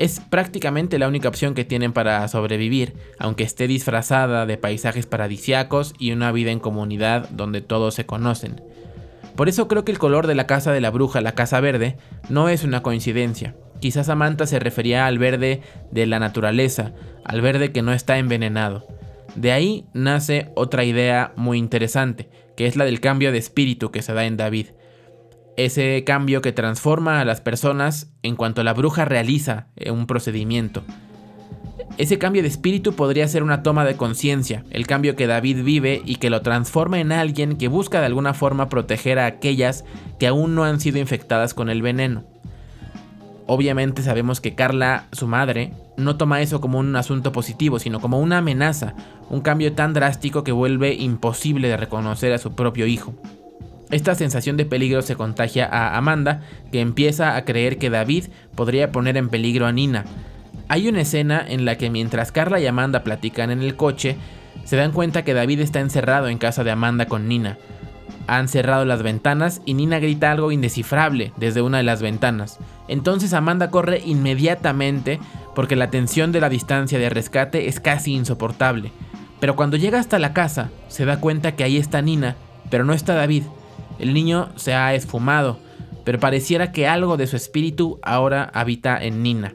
Es 0.00 0.18
prácticamente 0.18 0.98
la 0.98 1.08
única 1.08 1.28
opción 1.28 1.52
que 1.52 1.66
tienen 1.66 1.92
para 1.92 2.26
sobrevivir, 2.26 2.94
aunque 3.18 3.44
esté 3.44 3.66
disfrazada 3.66 4.46
de 4.46 4.56
paisajes 4.56 5.04
paradisiacos 5.04 5.92
y 5.98 6.12
una 6.12 6.32
vida 6.32 6.50
en 6.50 6.58
comunidad 6.58 7.28
donde 7.28 7.60
todos 7.60 7.96
se 7.96 8.06
conocen. 8.06 8.62
Por 9.36 9.50
eso 9.50 9.68
creo 9.68 9.84
que 9.84 9.92
el 9.92 9.98
color 9.98 10.26
de 10.26 10.34
la 10.34 10.46
casa 10.46 10.72
de 10.72 10.80
la 10.80 10.88
bruja, 10.88 11.20
la 11.20 11.34
casa 11.34 11.60
verde, 11.60 11.98
no 12.30 12.48
es 12.48 12.64
una 12.64 12.82
coincidencia. 12.82 13.54
Quizás 13.80 14.06
Samantha 14.06 14.46
se 14.46 14.58
refería 14.58 15.04
al 15.04 15.18
verde 15.18 15.60
de 15.90 16.06
la 16.06 16.18
naturaleza, 16.18 16.94
al 17.22 17.42
verde 17.42 17.70
que 17.70 17.82
no 17.82 17.92
está 17.92 18.16
envenenado. 18.16 18.86
De 19.34 19.52
ahí 19.52 19.84
nace 19.92 20.50
otra 20.54 20.84
idea 20.84 21.34
muy 21.36 21.58
interesante, 21.58 22.30
que 22.56 22.66
es 22.66 22.74
la 22.74 22.86
del 22.86 23.00
cambio 23.00 23.32
de 23.32 23.38
espíritu 23.38 23.90
que 23.90 24.00
se 24.00 24.14
da 24.14 24.24
en 24.24 24.38
David. 24.38 24.68
Ese 25.56 26.04
cambio 26.04 26.42
que 26.42 26.52
transforma 26.52 27.20
a 27.20 27.24
las 27.24 27.40
personas 27.40 28.10
en 28.22 28.36
cuanto 28.36 28.62
la 28.62 28.72
bruja 28.72 29.04
realiza 29.04 29.66
un 29.90 30.06
procedimiento. 30.06 30.82
Ese 31.98 32.18
cambio 32.18 32.40
de 32.40 32.48
espíritu 32.48 32.94
podría 32.94 33.28
ser 33.28 33.42
una 33.42 33.62
toma 33.62 33.84
de 33.84 33.96
conciencia, 33.96 34.64
el 34.70 34.86
cambio 34.86 35.16
que 35.16 35.26
David 35.26 35.64
vive 35.64 36.00
y 36.06 36.16
que 36.16 36.30
lo 36.30 36.40
transforma 36.40 36.98
en 36.98 37.12
alguien 37.12 37.58
que 37.58 37.68
busca 37.68 38.00
de 38.00 38.06
alguna 38.06 38.32
forma 38.32 38.68
proteger 38.68 39.18
a 39.18 39.26
aquellas 39.26 39.84
que 40.18 40.26
aún 40.26 40.54
no 40.54 40.64
han 40.64 40.80
sido 40.80 40.98
infectadas 40.98 41.52
con 41.52 41.68
el 41.68 41.82
veneno. 41.82 42.24
Obviamente 43.46 44.02
sabemos 44.02 44.40
que 44.40 44.54
Carla, 44.54 45.08
su 45.12 45.26
madre, 45.26 45.74
no 45.96 46.16
toma 46.16 46.40
eso 46.40 46.60
como 46.60 46.78
un 46.78 46.94
asunto 46.94 47.32
positivo, 47.32 47.78
sino 47.78 48.00
como 48.00 48.20
una 48.20 48.38
amenaza, 48.38 48.94
un 49.28 49.40
cambio 49.40 49.72
tan 49.72 49.92
drástico 49.92 50.44
que 50.44 50.52
vuelve 50.52 50.94
imposible 50.94 51.68
de 51.68 51.76
reconocer 51.76 52.32
a 52.32 52.38
su 52.38 52.54
propio 52.54 52.86
hijo. 52.86 53.12
Esta 53.90 54.14
sensación 54.14 54.56
de 54.56 54.64
peligro 54.64 55.02
se 55.02 55.16
contagia 55.16 55.66
a 55.66 55.96
Amanda, 55.96 56.42
que 56.70 56.80
empieza 56.80 57.36
a 57.36 57.44
creer 57.44 57.78
que 57.78 57.90
David 57.90 58.26
podría 58.54 58.92
poner 58.92 59.16
en 59.16 59.28
peligro 59.28 59.66
a 59.66 59.72
Nina. 59.72 60.04
Hay 60.68 60.88
una 60.88 61.00
escena 61.00 61.44
en 61.46 61.64
la 61.64 61.76
que 61.76 61.90
mientras 61.90 62.30
Carla 62.30 62.60
y 62.60 62.66
Amanda 62.66 63.02
platican 63.02 63.50
en 63.50 63.62
el 63.62 63.76
coche, 63.76 64.16
se 64.64 64.76
dan 64.76 64.92
cuenta 64.92 65.24
que 65.24 65.34
David 65.34 65.60
está 65.60 65.80
encerrado 65.80 66.28
en 66.28 66.38
casa 66.38 66.62
de 66.62 66.70
Amanda 66.70 67.06
con 67.06 67.26
Nina 67.26 67.58
han 68.30 68.46
cerrado 68.46 68.84
las 68.84 69.02
ventanas 69.02 69.60
y 69.66 69.74
Nina 69.74 69.98
grita 69.98 70.30
algo 70.30 70.52
indescifrable 70.52 71.32
desde 71.36 71.62
una 71.62 71.78
de 71.78 71.82
las 71.82 72.00
ventanas. 72.00 72.58
Entonces 72.86 73.32
Amanda 73.32 73.70
corre 73.70 74.02
inmediatamente 74.04 75.18
porque 75.56 75.74
la 75.74 75.90
tensión 75.90 76.30
de 76.30 76.40
la 76.40 76.48
distancia 76.48 77.00
de 77.00 77.10
rescate 77.10 77.66
es 77.66 77.80
casi 77.80 78.14
insoportable. 78.14 78.92
Pero 79.40 79.56
cuando 79.56 79.76
llega 79.76 79.98
hasta 79.98 80.20
la 80.20 80.32
casa, 80.32 80.70
se 80.86 81.04
da 81.06 81.18
cuenta 81.18 81.56
que 81.56 81.64
ahí 81.64 81.76
está 81.76 82.02
Nina, 82.02 82.36
pero 82.70 82.84
no 82.84 82.92
está 82.92 83.14
David. 83.14 83.42
El 84.00 84.14
niño 84.14 84.48
se 84.56 84.74
ha 84.74 84.94
esfumado, 84.94 85.58
pero 86.04 86.18
pareciera 86.18 86.72
que 86.72 86.88
algo 86.88 87.16
de 87.16 87.26
su 87.26 87.36
espíritu 87.36 88.00
ahora 88.02 88.50
habita 88.54 89.02
en 89.02 89.22
Nina. 89.22 89.54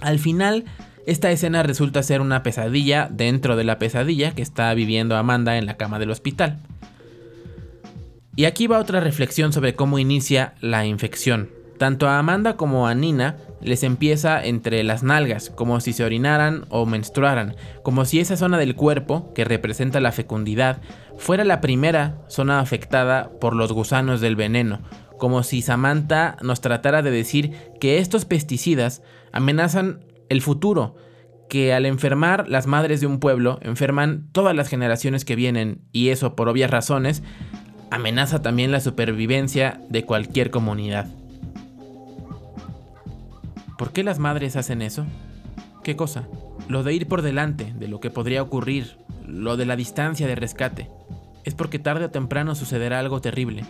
Al 0.00 0.18
final, 0.18 0.64
esta 1.06 1.30
escena 1.30 1.62
resulta 1.62 2.02
ser 2.02 2.20
una 2.20 2.42
pesadilla 2.42 3.08
dentro 3.10 3.56
de 3.56 3.64
la 3.64 3.78
pesadilla 3.78 4.34
que 4.34 4.42
está 4.42 4.72
viviendo 4.74 5.16
Amanda 5.16 5.56
en 5.58 5.66
la 5.66 5.76
cama 5.76 5.98
del 5.98 6.10
hospital. 6.10 6.58
Y 8.36 8.44
aquí 8.44 8.66
va 8.66 8.78
otra 8.78 9.00
reflexión 9.00 9.52
sobre 9.52 9.74
cómo 9.74 9.98
inicia 9.98 10.54
la 10.60 10.86
infección. 10.86 11.50
Tanto 11.78 12.08
a 12.08 12.18
Amanda 12.18 12.56
como 12.56 12.86
a 12.86 12.94
Nina 12.94 13.36
les 13.60 13.82
empieza 13.82 14.44
entre 14.44 14.82
las 14.84 15.02
nalgas, 15.02 15.50
como 15.50 15.80
si 15.80 15.92
se 15.92 16.04
orinaran 16.04 16.64
o 16.68 16.86
menstruaran, 16.86 17.56
como 17.82 18.04
si 18.04 18.20
esa 18.20 18.36
zona 18.36 18.58
del 18.58 18.76
cuerpo, 18.76 19.32
que 19.34 19.44
representa 19.44 20.00
la 20.00 20.12
fecundidad, 20.12 20.80
fuera 21.16 21.44
la 21.44 21.60
primera 21.60 22.18
zona 22.28 22.60
afectada 22.60 23.30
por 23.40 23.54
los 23.54 23.72
gusanos 23.72 24.20
del 24.20 24.36
veneno, 24.36 24.80
como 25.18 25.42
si 25.42 25.62
Samantha 25.62 26.36
nos 26.42 26.60
tratara 26.60 27.02
de 27.02 27.10
decir 27.10 27.52
que 27.80 27.98
estos 27.98 28.24
pesticidas 28.24 29.02
amenazan 29.32 30.04
el 30.28 30.40
futuro, 30.40 30.96
que 31.48 31.72
al 31.72 31.86
enfermar 31.86 32.48
las 32.48 32.66
madres 32.66 33.00
de 33.00 33.06
un 33.06 33.20
pueblo 33.20 33.58
enferman 33.62 34.28
todas 34.32 34.54
las 34.54 34.68
generaciones 34.68 35.24
que 35.24 35.36
vienen, 35.36 35.82
y 35.92 36.10
eso 36.10 36.36
por 36.36 36.48
obvias 36.48 36.70
razones 36.70 37.22
amenaza 37.90 38.42
también 38.42 38.70
la 38.70 38.80
supervivencia 38.80 39.80
de 39.88 40.04
cualquier 40.04 40.50
comunidad. 40.50 41.06
¿Por 43.78 43.92
qué 43.92 44.02
las 44.02 44.18
madres 44.18 44.56
hacen 44.56 44.82
eso? 44.82 45.06
¿Qué 45.84 45.94
cosa? 45.94 46.24
Lo 46.68 46.82
de 46.82 46.94
ir 46.94 47.06
por 47.06 47.22
delante 47.22 47.72
de 47.78 47.86
lo 47.86 48.00
que 48.00 48.10
podría 48.10 48.42
ocurrir, 48.42 48.98
lo 49.24 49.56
de 49.56 49.66
la 49.66 49.76
distancia 49.76 50.26
de 50.26 50.34
rescate, 50.34 50.90
es 51.44 51.54
porque 51.54 51.78
tarde 51.78 52.06
o 52.06 52.10
temprano 52.10 52.56
sucederá 52.56 52.98
algo 52.98 53.20
terrible. 53.20 53.64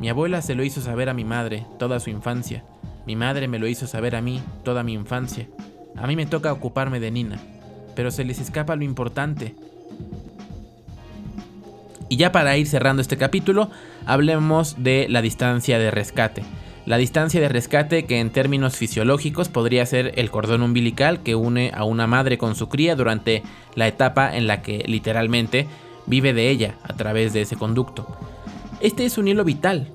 Mi 0.00 0.10
abuela 0.10 0.42
se 0.42 0.54
lo 0.54 0.64
hizo 0.64 0.82
saber 0.82 1.08
a 1.08 1.14
mi 1.14 1.24
madre 1.24 1.66
toda 1.78 1.98
su 1.98 2.10
infancia. 2.10 2.62
Mi 3.06 3.16
madre 3.16 3.48
me 3.48 3.58
lo 3.58 3.66
hizo 3.66 3.86
saber 3.86 4.16
a 4.16 4.20
mí 4.20 4.42
toda 4.64 4.82
mi 4.82 4.92
infancia. 4.92 5.48
A 5.96 6.06
mí 6.06 6.14
me 6.14 6.26
toca 6.26 6.52
ocuparme 6.52 7.00
de 7.00 7.10
Nina, 7.10 7.38
pero 7.96 8.10
se 8.10 8.24
les 8.24 8.40
escapa 8.40 8.76
lo 8.76 8.84
importante. 8.84 9.56
Y 12.10 12.18
ya 12.18 12.32
para 12.32 12.54
ir 12.58 12.66
cerrando 12.66 13.00
este 13.00 13.16
capítulo, 13.16 13.70
hablemos 14.04 14.76
de 14.78 15.06
la 15.08 15.22
distancia 15.22 15.78
de 15.78 15.90
rescate. 15.90 16.42
La 16.88 16.96
distancia 16.96 17.38
de 17.38 17.50
rescate 17.50 18.06
que 18.06 18.18
en 18.18 18.30
términos 18.30 18.76
fisiológicos 18.76 19.50
podría 19.50 19.84
ser 19.84 20.14
el 20.16 20.30
cordón 20.30 20.62
umbilical 20.62 21.22
que 21.22 21.34
une 21.34 21.70
a 21.74 21.84
una 21.84 22.06
madre 22.06 22.38
con 22.38 22.54
su 22.54 22.70
cría 22.70 22.96
durante 22.96 23.42
la 23.74 23.86
etapa 23.86 24.34
en 24.34 24.46
la 24.46 24.62
que 24.62 24.84
literalmente 24.86 25.66
vive 26.06 26.32
de 26.32 26.48
ella 26.48 26.76
a 26.82 26.96
través 26.96 27.34
de 27.34 27.42
ese 27.42 27.56
conducto. 27.56 28.06
Este 28.80 29.04
es 29.04 29.18
un 29.18 29.28
hilo 29.28 29.44
vital, 29.44 29.88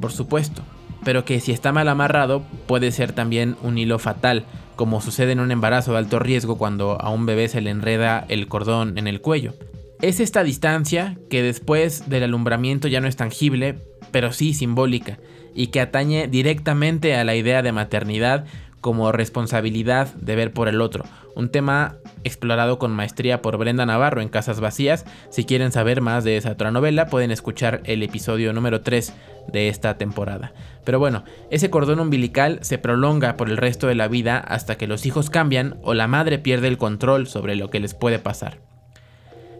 por 0.00 0.10
supuesto, 0.10 0.62
pero 1.04 1.24
que 1.24 1.38
si 1.38 1.52
está 1.52 1.70
mal 1.70 1.86
amarrado 1.86 2.42
puede 2.66 2.90
ser 2.90 3.12
también 3.12 3.56
un 3.62 3.78
hilo 3.78 4.00
fatal, 4.00 4.44
como 4.74 5.00
sucede 5.00 5.30
en 5.30 5.38
un 5.38 5.52
embarazo 5.52 5.92
de 5.92 5.98
alto 5.98 6.18
riesgo 6.18 6.58
cuando 6.58 7.00
a 7.00 7.10
un 7.10 7.24
bebé 7.24 7.46
se 7.46 7.60
le 7.60 7.70
enreda 7.70 8.26
el 8.28 8.48
cordón 8.48 8.98
en 8.98 9.06
el 9.06 9.20
cuello. 9.20 9.54
Es 10.00 10.18
esta 10.18 10.42
distancia 10.42 11.16
que 11.30 11.44
después 11.44 12.10
del 12.10 12.24
alumbramiento 12.24 12.88
ya 12.88 13.00
no 13.00 13.06
es 13.06 13.14
tangible, 13.14 13.78
pero 14.10 14.32
sí 14.32 14.54
simbólica, 14.54 15.20
y 15.54 15.68
que 15.68 15.80
atañe 15.80 16.28
directamente 16.28 17.16
a 17.16 17.24
la 17.24 17.34
idea 17.34 17.62
de 17.62 17.72
maternidad 17.72 18.44
como 18.80 19.12
responsabilidad 19.12 20.12
de 20.14 20.34
ver 20.34 20.52
por 20.52 20.68
el 20.68 20.80
otro, 20.80 21.04
un 21.36 21.50
tema 21.50 21.96
explorado 22.24 22.78
con 22.78 22.90
maestría 22.90 23.40
por 23.40 23.56
Brenda 23.56 23.86
Navarro 23.86 24.20
en 24.20 24.28
Casas 24.28 24.60
Vacías. 24.60 25.04
Si 25.30 25.44
quieren 25.44 25.72
saber 25.72 26.00
más 26.00 26.24
de 26.24 26.36
esa 26.36 26.50
otra 26.50 26.70
novela, 26.70 27.06
pueden 27.06 27.30
escuchar 27.30 27.80
el 27.84 28.02
episodio 28.02 28.52
número 28.52 28.82
3 28.82 29.12
de 29.52 29.68
esta 29.68 29.96
temporada. 29.98 30.52
Pero 30.84 30.98
bueno, 30.98 31.24
ese 31.50 31.70
cordón 31.70 32.00
umbilical 32.00 32.58
se 32.62 32.78
prolonga 32.78 33.36
por 33.36 33.48
el 33.48 33.56
resto 33.56 33.86
de 33.86 33.94
la 33.94 34.08
vida 34.08 34.38
hasta 34.38 34.76
que 34.76 34.86
los 34.86 35.06
hijos 35.06 35.30
cambian 35.30 35.78
o 35.82 35.94
la 35.94 36.08
madre 36.08 36.38
pierde 36.38 36.68
el 36.68 36.78
control 36.78 37.26
sobre 37.26 37.56
lo 37.56 37.70
que 37.70 37.80
les 37.80 37.94
puede 37.94 38.18
pasar. 38.18 38.58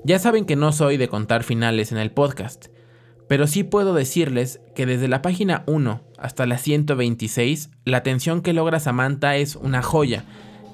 Ya 0.04 0.18
saben 0.18 0.46
que 0.46 0.56
no 0.56 0.72
soy 0.72 0.96
de 0.96 1.08
contar 1.08 1.44
finales 1.44 1.92
en 1.92 1.99
el 1.99 2.11
podcast, 2.11 2.66
pero 3.32 3.46
sí 3.46 3.64
puedo 3.64 3.94
decirles 3.94 4.60
que 4.74 4.84
desde 4.84 5.08
la 5.08 5.22
página 5.22 5.62
1 5.64 6.02
hasta 6.18 6.44
la 6.44 6.58
126, 6.58 7.70
la 7.86 8.02
tensión 8.02 8.42
que 8.42 8.52
logra 8.52 8.78
Samantha 8.78 9.36
es 9.36 9.56
una 9.56 9.80
joya 9.80 10.24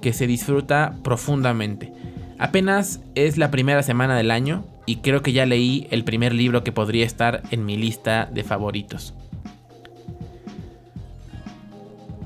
que 0.02 0.12
se 0.12 0.26
disfruta 0.26 0.96
profundamente. 1.04 1.92
Apenas 2.36 3.00
es 3.14 3.38
la 3.38 3.52
primera 3.52 3.84
semana 3.84 4.16
del 4.16 4.32
año 4.32 4.64
y 4.86 4.96
creo 4.96 5.22
que 5.22 5.32
ya 5.32 5.46
leí 5.46 5.86
el 5.92 6.02
primer 6.02 6.34
libro 6.34 6.64
que 6.64 6.72
podría 6.72 7.06
estar 7.06 7.44
en 7.52 7.64
mi 7.64 7.76
lista 7.76 8.26
de 8.26 8.42
favoritos. 8.42 9.14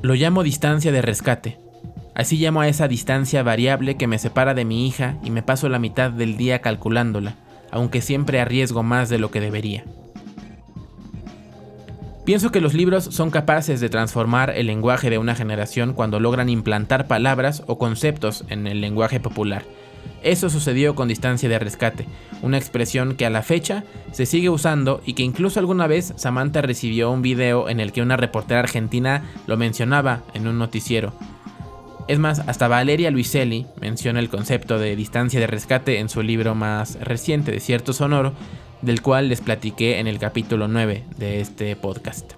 Lo 0.01 0.15
llamo 0.15 0.43
distancia 0.43 0.93
de 0.93 1.03
rescate, 1.03 1.59
Así 2.15 2.39
llamo 2.39 2.63
a 2.63 2.69
esa 2.69 2.89
distancia 2.89 3.43
variable 3.43 3.99
que 3.99 4.07
me 4.07 4.19
separa 4.19 4.55
de 4.55 4.65
mi 4.65 4.87
hija 4.87 5.19
y 5.23 5.31
me 5.31 5.43
paso 5.43 5.69
la 5.69 5.79
mitad 5.79 6.11
del 6.11 6.39
día 6.39 6.63
calculándola, 6.63 7.35
aunque 7.71 8.01
siempre 8.01 8.41
arriesgo 8.41 8.83
más 8.83 9.11
de 9.11 9.19
lo 9.19 9.31
que 9.31 9.43
debería. 9.43 9.85
Pienso 12.25 12.53
que 12.53 12.61
los 12.61 12.73
libros 12.73 13.05
son 13.05 13.33
capaces 13.33 13.81
de 13.81 13.89
transformar 13.89 14.51
el 14.51 14.69
lenguaje 14.69 15.11
de 15.11 15.19
una 15.19 15.35
generación 15.35 15.93
cuando 15.93 16.21
logran 16.21 16.49
implantar 16.49 17.09
palabras 17.09 17.65
o 17.67 17.79
conceptos 17.79 18.45
en 18.49 18.69
el 18.69 18.81
lenguaje 18.81 19.19
popular. 19.19 19.65
Eso 20.23 20.49
sucedió 20.49 20.95
con 20.95 21.09
Distancia 21.09 21.49
de 21.49 21.59
Rescate, 21.59 22.07
una 22.41 22.59
expresión 22.59 23.17
que 23.17 23.27
a 23.27 23.31
la 23.31 23.43
fecha 23.43 23.83
se 24.13 24.25
sigue 24.25 24.51
usando 24.51 25.03
y 25.05 25.15
que 25.15 25.25
incluso 25.25 25.59
alguna 25.59 25.89
vez 25.89 26.15
Samantha 26.17 26.63
recibió 26.63 27.11
un 27.11 27.23
video 27.23 27.69
en 27.69 27.81
el 27.81 27.91
que 27.91 28.03
una 28.03 28.17
reportera 28.17 28.61
argentina 28.61 29.25
lo 29.49 29.57
mencionaba 29.57 30.23
en 30.33 30.47
un 30.47 30.59
noticiero. 30.59 31.13
Es 32.07 32.21
más, 32.21 32.39
hasta 32.41 32.69
Valeria 32.69 33.11
Luiselli 33.11 33.67
menciona 33.81 34.21
el 34.21 34.29
concepto 34.29 34.79
de 34.79 34.95
distancia 34.95 35.41
de 35.41 35.49
rescate 35.49 35.99
en 35.99 36.09
su 36.09 36.23
libro 36.23 36.55
más 36.55 37.01
reciente, 37.01 37.51
Desierto 37.51 37.93
Sonoro, 37.93 38.33
del 38.83 39.01
cual 39.01 39.29
les 39.29 39.41
platiqué 39.41 39.99
en 39.99 40.07
el 40.07 40.19
capítulo 40.19 40.69
9 40.69 41.05
de 41.17 41.41
este 41.41 41.75
podcast. 41.77 42.35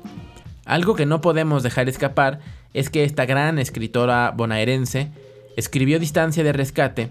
Algo 0.65 0.95
que 0.95 1.07
no 1.07 1.21
podemos 1.21 1.63
dejar 1.63 1.89
escapar 1.89 2.41
es 2.73 2.91
que 2.91 3.05
esta 3.05 3.27
gran 3.27 3.59
escritora 3.59 4.33
bonaerense 4.37 5.11
escribió 5.57 5.99
Distancia 5.99 6.45
de 6.45 6.53
Rescate 6.53 7.11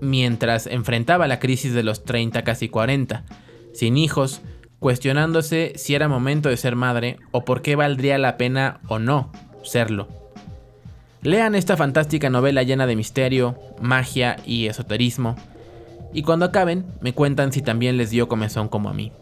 mientras 0.00 0.66
enfrentaba 0.66 1.26
la 1.26 1.40
crisis 1.40 1.72
de 1.72 1.82
los 1.82 2.04
30 2.04 2.42
casi 2.42 2.68
40, 2.68 3.24
sin 3.72 3.96
hijos, 3.96 4.42
cuestionándose 4.78 5.72
si 5.76 5.94
era 5.94 6.08
momento 6.08 6.48
de 6.48 6.56
ser 6.56 6.76
madre 6.76 7.18
o 7.30 7.44
por 7.44 7.62
qué 7.62 7.76
valdría 7.76 8.18
la 8.18 8.36
pena 8.36 8.80
o 8.88 8.98
no 8.98 9.32
serlo. 9.62 10.08
Lean 11.22 11.54
esta 11.54 11.76
fantástica 11.76 12.28
novela 12.28 12.62
llena 12.62 12.86
de 12.86 12.96
misterio, 12.96 13.58
magia 13.80 14.36
y 14.44 14.66
esoterismo. 14.66 15.36
Y 16.14 16.22
cuando 16.22 16.46
acaben, 16.46 16.86
me 17.00 17.12
cuentan 17.12 17.52
si 17.52 17.60
también 17.60 17.96
les 17.98 18.10
dio 18.10 18.28
comezón 18.28 18.68
como 18.68 18.88
a 18.88 18.94
mí. 18.94 19.12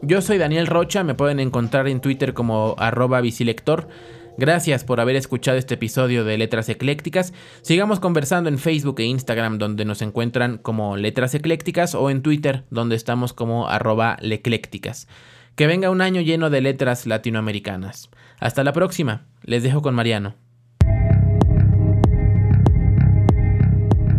Yo 0.00 0.22
soy 0.22 0.38
Daniel 0.38 0.68
Rocha, 0.68 1.02
me 1.02 1.16
pueden 1.16 1.40
encontrar 1.40 1.88
en 1.88 2.00
Twitter 2.00 2.32
como 2.32 2.76
arroba 2.78 3.20
bicilector. 3.20 3.88
Gracias 4.36 4.84
por 4.84 5.00
haber 5.00 5.16
escuchado 5.16 5.58
este 5.58 5.74
episodio 5.74 6.24
de 6.24 6.38
Letras 6.38 6.68
Eclécticas. 6.68 7.34
Sigamos 7.62 7.98
conversando 7.98 8.48
en 8.48 8.58
Facebook 8.58 9.00
e 9.00 9.04
Instagram 9.04 9.58
donde 9.58 9.84
nos 9.84 10.00
encuentran 10.00 10.58
como 10.58 10.96
Letras 10.96 11.34
Eclécticas 11.34 11.96
o 11.96 12.08
en 12.08 12.22
Twitter 12.22 12.62
donde 12.70 12.94
estamos 12.94 13.32
como 13.32 13.68
arroba 13.68 14.16
leclécticas. 14.20 15.08
Que 15.56 15.66
venga 15.66 15.90
un 15.90 16.00
año 16.00 16.20
lleno 16.20 16.50
de 16.50 16.60
letras 16.60 17.04
latinoamericanas. 17.04 18.10
Hasta 18.38 18.62
la 18.62 18.72
próxima. 18.72 19.26
Les 19.42 19.64
dejo 19.64 19.82
con 19.82 19.96
Mariano. 19.96 20.36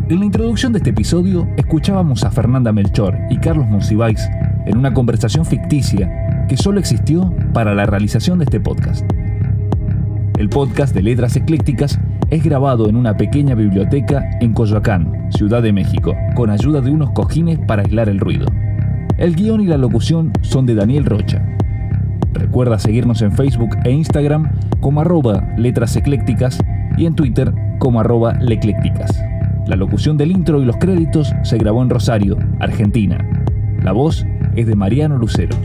En 0.10 0.17
la 0.17 0.26
introducción 0.26 0.74
de 0.74 0.80
este 0.80 0.89
episodio 0.89 1.48
escuchábamos 1.56 2.24
a 2.24 2.32
Fernanda 2.32 2.72
Melchor 2.72 3.15
y 3.30 3.38
Carlos 3.38 3.67
Monsiváis 3.67 4.28
en 4.65 4.80
una 4.80 4.91
conversación 4.91 5.45
ficticia 5.45 6.48
que 6.50 6.58
solo 6.58 6.80
existió 6.80 7.32
para 7.54 7.76
la 7.76 7.86
realización 7.86 8.39
de 8.39 8.45
este 8.45 8.60
podcast. 8.60 9.06
El 10.39 10.50
podcast 10.50 10.95
de 10.95 11.04
Letras 11.04 11.36
Eclécticas 11.36 12.00
es 12.32 12.43
grabado 12.43 12.89
en 12.89 12.95
una 12.95 13.17
pequeña 13.17 13.54
biblioteca 13.54 14.28
en 14.41 14.54
Coyoacán, 14.54 15.28
Ciudad 15.30 15.62
de 15.62 15.74
México, 15.74 16.15
con 16.36 16.50
ayuda 16.50 16.82
de 16.82 16.89
unos 16.89 17.12
cojines 17.12 17.60
para 17.60 17.84
aislar 17.84 18.10
el 18.10 18.19
ruido. 18.19 18.48
El 19.19 19.36
guion 19.36 19.62
y 19.62 19.67
la 19.67 19.78
locución 19.78 20.34
son 20.41 20.65
de 20.65 20.74
Daniel 20.74 21.06
Rocha. 21.06 21.45
Recuerda 22.34 22.80
seguirnos 22.80 23.22
en 23.22 23.32
Facebook 23.32 23.78
e 23.84 23.91
Instagram 23.91 24.54
como 24.80 25.02
arroba 25.02 25.54
letras 25.56 25.95
eclécticas 25.95 26.58
y 26.98 27.06
en 27.06 27.13
Twitter 27.13 27.54
como 27.78 28.00
arroba 28.00 28.34
leclécticas. 28.39 29.22
La 29.69 29.75
locución 29.75 30.17
del 30.17 30.32
intro 30.32 30.60
y 30.60 30.65
los 30.65 30.77
créditos 30.77 31.32
se 31.43 31.60
grabó 31.60 31.84
en 31.84 31.91
Rosario, 31.91 32.39
Argentina. 32.60 33.19
La 33.84 33.91
voz 33.91 34.25
es 34.55 34.65
de 34.65 34.75
Mariano 34.75 35.15
Lucero. 35.15 35.55